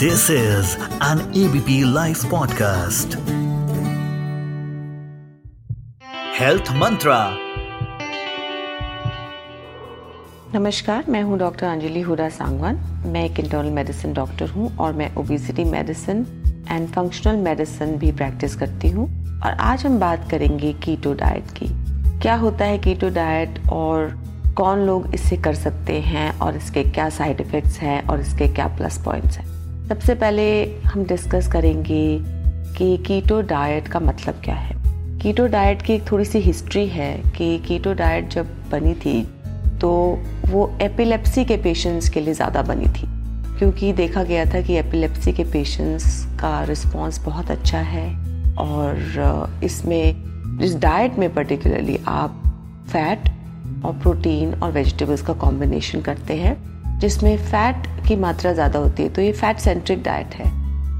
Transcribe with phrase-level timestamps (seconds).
[0.00, 3.14] This is an ABP Life podcast.
[6.32, 7.16] Health Mantra.
[10.54, 15.14] नमस्कार, मैं हूँ डॉक्टर अंजलि हुडा सांगवान मैं एक इंटरनल मेडिसिन डॉक्टर हूँ और मैं
[15.16, 16.24] obesity medicine
[16.70, 19.10] and functional medicine भी प्रैक्टिस करती हूँ
[19.40, 21.68] और आज हम बात करेंगे कीटो डाइट की
[22.22, 24.18] क्या होता है कीटो डाइट और
[24.56, 28.76] कौन लोग इसे कर सकते हैं और इसके क्या साइड इफ़ेक्ट्स हैं और इसके क्या
[28.76, 29.57] प्लस पॉइंट्स हैं
[29.88, 30.44] सबसे पहले
[30.84, 32.18] हम डिस्कस करेंगे
[32.76, 34.76] कि कीटो डाइट का मतलब क्या है।
[35.20, 39.22] कीटो डाइट की एक थोड़ी सी हिस्ट्री है कि कीटो डाइट जब बनी थी
[39.80, 39.90] तो
[40.46, 43.08] वो एपिलेप्सी के पेशेंट्स के लिए ज़्यादा बनी थी।
[43.58, 48.06] क्योंकि देखा गया था कि एपिलेप्सी के पेशेंट्स का रिस्पांस बहुत अच्छा है
[48.56, 52.42] और इसमें, इस डाइट में पर्टिकुलरली आप
[52.88, 53.28] फैट
[53.84, 56.56] और प्रोटीन और वेजिटेबल्स का कॉम्बिनेशन करते हैं।
[56.98, 60.50] जिसमें फैट की मात्रा ज़्यादा होती है तो ये फैट सेंट्रिक डाइट है।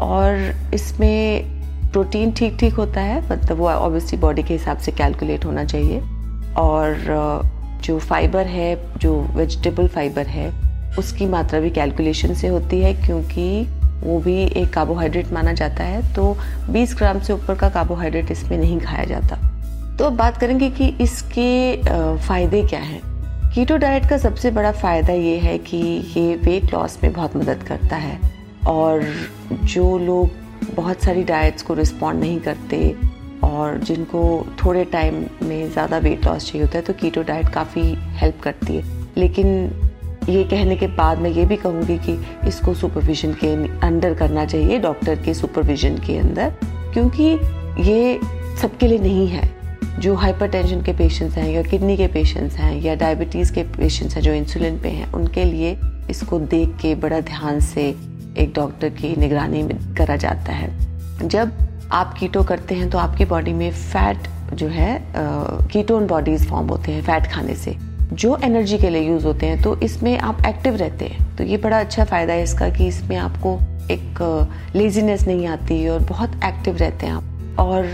[0.00, 1.54] और इसमें
[1.92, 6.00] प्रोटीन ठीक ठीक होता है मतलब वो ऑब्वियसली बॉडी के हिसाब से कैलकुलेट होना चाहिए।
[6.58, 7.44] और
[7.84, 10.50] जो फाइबर है, जो वेजिटेबल फाइबर है,
[10.98, 16.14] उसकी मात्रा भी कैलकुलेशन से होती है, क्योंकि वो भी एक कार्बोहाइड्रेट माना जाता है
[16.14, 16.36] तो
[16.70, 19.36] 20 ग्राम से ऊपर का कार्बोहाइड्रेट इसमें नहीं खाया जाता।
[19.96, 21.76] तो अब बात करेंगे कि इसके
[22.18, 23.00] फ़ायदे क्या हैं।
[23.56, 25.76] कीटो डाइट का सबसे बड़ा फ़ायदा ये है कि
[26.16, 28.18] ये वेट लॉस में बहुत मदद करता है।
[28.68, 29.04] और
[29.64, 32.80] जो लोग बहुत सारी डाइट्स को रिस्पॉन्ड नहीं करते
[33.44, 34.20] और जिनको
[34.64, 37.82] थोड़े टाइम में ज़्यादा वेट लॉस चाहिए होता है तो कीटो डाइट काफ़ी
[38.18, 38.84] हेल्प करती है।
[39.16, 39.48] लेकिन
[40.28, 43.54] ये कहने के बाद मैं ये भी कहूँगी कि इसको सुपरविजन के
[43.86, 46.52] अंडर करना चाहिए डॉक्टर के सुपरविजन के अंदर,
[46.92, 47.36] क्योंकि
[47.90, 48.18] ये
[48.62, 49.55] सबके लिए नहीं है।
[50.00, 54.22] जो हाइपरटेंशन के पेशेंट्स हैं या किडनी के पेशेंट्स हैं या डायबिटीज़ के पेशेंट्स हैं,
[54.22, 55.76] जो इंसुलिन पे हैं, उनके लिए
[56.10, 57.84] इसको देख के बड़ा ध्यान से
[58.38, 61.52] एक डॉक्टर की निगरानी में करा जाता है। जब
[61.92, 65.02] आप कीटो करते हैं तो आपकी बॉडी में फैट जो है
[65.72, 67.76] कीटोन बॉडीज फॉर्म होते हैं फैट खाने से।
[68.12, 71.56] जो एनर्जी के लिए यूज़ होते हैं तो इसमें आप एक्टिव रहते हैं। तो ये
[71.56, 73.58] बड़ा अच्छा फ़ायदा है इसका कि इसमें आपको
[73.90, 74.20] एक
[74.76, 77.86] लेजीनेस नहीं आती और बहुत एक्टिव रहते हैं आप। और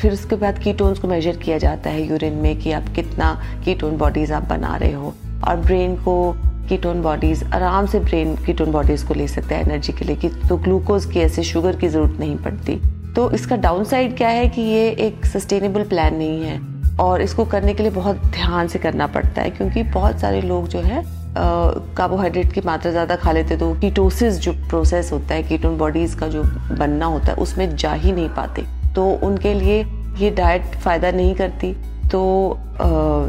[0.00, 3.32] फिर उसके बाद कीटोन्स को मेजर किया जाता है यूरिन में कि आप कितना
[3.64, 5.14] कीटोन बॉडीज आप बना रहे हो।
[5.48, 6.32] और ब्रेन को
[6.68, 10.28] कीटोन बॉडीज आराम से ब्रेन कीटोन बॉडीज को ले सकता है एनर्जी के लिए कि
[10.48, 12.80] तो ग्लूकोज की ऐसे शुगर की ज़रूरत नहीं पड़ती।
[13.14, 16.58] तो इसका डाउन साइड क्या है कि ये एक सस्टेनेबल प्लान नहीं है।
[17.00, 20.68] और इसको करने के लिए बहुत ध्यान से करना पड़ता है क्योंकि बहुत सारे लोग
[20.68, 21.02] जो है
[21.36, 26.28] कार्बोहाइड्रेट की मात्रा ज़्यादा खा लेते तो कीटोसिस जो प्रोसेस होता है कीटोन बॉडीज़ का
[26.28, 28.64] जो बनना होता है, उसमें जा ही नहीं पाते।
[28.94, 29.84] तो उनके लिए
[30.18, 31.72] ये डाइट फ़ायदा नहीं करती।
[32.10, 32.20] तो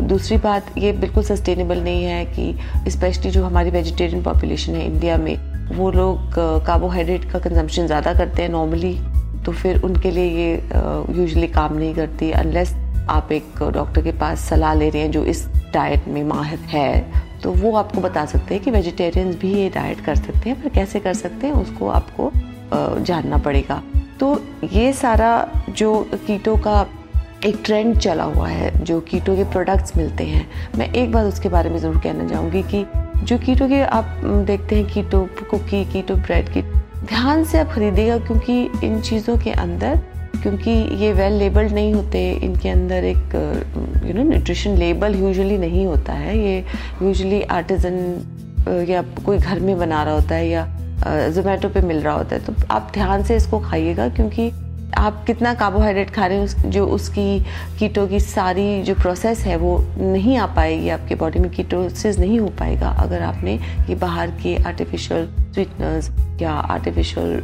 [0.10, 5.18] दूसरी बात, ये बिल्कुल सस्टेनेबल नहीं है कि स्पेशली जो हमारी वेजिटेरियन पॉपुलेशन है इंडिया
[5.18, 5.38] में,
[5.72, 6.34] वो लोग
[6.66, 8.98] कार्बोहाइड्रेट का कंजम्पशन ज़्यादा करते हैं नॉर्मली
[9.46, 10.54] तो फिर उनके लिए ये
[11.18, 12.74] यूजुअली काम नहीं करती अनलेस
[13.10, 17.22] आप एक डॉक्टर के पास सलाह ले रहे हैं जो इस डाइट में माहिर है।
[17.44, 20.70] तो वो आपको बता सकते हैं कि वेजिटेरियंस भी ये डाइट कर सकते हैं, पर
[20.70, 22.32] कैसे कर सकते हैं, उसको आपको
[23.04, 23.82] जानना पड़ेगा।
[24.22, 25.30] तो ये सारा
[25.70, 25.94] जो
[26.28, 26.82] कीटो का
[27.46, 30.46] एक ट्रेंड चला हुआ है, जो कीटो के प्रोडक्ट्स मिलते हैं,
[30.78, 32.86] मैं एक बार उसके बारे में ज़रूर कहना चाहूँगी कि
[33.26, 38.18] जो कीटो के आप देखते हैं, कीटो, कुकी, कीटो ब्रेड की, ध्यान से आप खरीदिएगा
[38.18, 40.00] क्योंकि इन चीज़ों के अंदर,
[40.42, 40.72] क्योंकि
[41.04, 43.36] ये वेल लेबल्ड नहीं होते, इनके अंदर एक
[44.06, 46.64] you know nutrition label usually नहीं होता है, ये
[47.02, 50.68] यूजुअली आर्टिजन या कोई घर में बना रहा होता है, या
[51.06, 54.52] जोमेटो पे मिल रहा होता है। तो आप ध्यान से इसको खाइएगा क्योंकि
[54.98, 57.40] आप कितना कार्बोहाइड्रेट खा रहे हैं जो उसकी
[57.80, 62.40] कीटो की सारी जो प्रोसेस है, वो नहीं आ पाएगी, आपके बॉडी में कीटोसिस नहीं
[62.40, 63.54] हो पाएगा। अगर आपने
[63.90, 67.42] ये बाहर के आर्टिफिशियल स्वीटनर्स या आर्टिफिशियल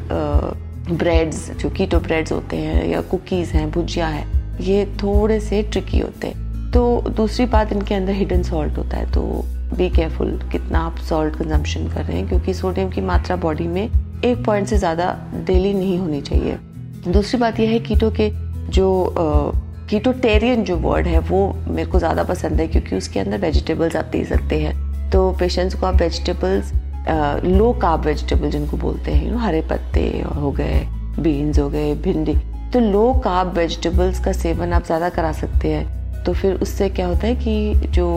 [0.89, 4.25] ब्रेड्स जो कीटो ब्रेड्स होते हैं या कुकीज़ हैं, भुजिया है,
[4.61, 9.11] ये थोड़े से ट्रिकी होते हैं। तो दूसरी बात, इनके अंदर हिडन सॉल्ट होता है
[9.11, 9.23] तो
[9.73, 13.83] बी केयरफुल कितना आप सॉल्ट कंजम्पशन कर रहे हैं, क्योंकि सोडियम की मात्रा बॉडी में
[14.25, 15.15] एक पॉइंट से ज़्यादा
[15.47, 16.57] डेली नहीं होनी चाहिए।
[17.07, 18.29] दूसरी बात यह है कीटो के
[18.69, 19.13] जो
[19.89, 24.05] कीटोटेरियन जो वर्ड है, वो मेरे को ज़्यादा पसंद है, क्योंकि उसके अंदर वेजिटेबल्स आप
[24.05, 24.75] दे सकते हैं।
[25.11, 26.71] तो पेशेंट्स को आप वेजिटेबल्स
[27.45, 30.01] लो कार्ब वेजिटेबल जिनको बोलते हैं यू हरे पत्ते
[30.35, 30.81] हो गए
[31.19, 32.35] बीन्स हो गए, भिंडी
[32.73, 37.07] तो लो कार्ब वेजिटेबल्स का सेवन आप ज़्यादा करा सकते हैं। तो फिर उससे क्या
[37.07, 38.07] होता है कि जो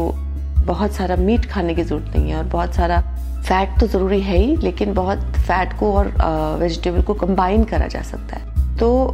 [0.67, 3.01] बहुत सारा मीट खाने की ज़रूरत नहीं है और बहुत सारा
[3.41, 6.09] फैट तो ज़रूरी है ही लेकिन बहुत फैट को और
[6.61, 9.07] वेजिटेबल को कंबाइन करा जा सकता है। तो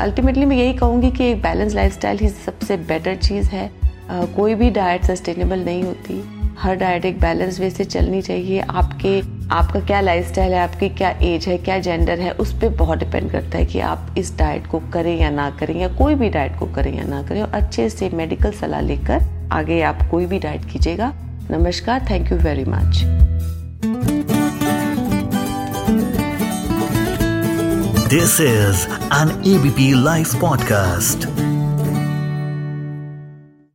[0.00, 3.70] अल्टीमेटली मैं यही कहूँगी कि एक बैलेंस लाइफस्टाइल ही सबसे बेटर चीज़ है।
[4.10, 6.22] आ, कोई भी डाइट सस्टेनेबल नहीं होती।
[6.58, 9.20] हर डाइट एक बैलेंस वे से चलनी चाहिए। आपके
[9.54, 13.30] आपका क्या लाइफस्टाइल है आपकी क्या एज है क्या जेंडर है उस पर बहुत डिपेंड
[13.32, 16.58] करता है कि आप इस डाइट को करें या ना करें या कोई भी डाइट
[16.58, 20.38] को करें या ना करें और अच्छे से मेडिकल सलाह लेकर आगे आप कोई भी
[20.38, 21.12] डाइट कीजिएगा।
[21.50, 23.02] नमस्कार thank you very much
[28.10, 31.28] this is an ABP live podcast